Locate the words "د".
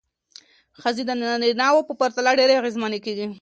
1.05-1.11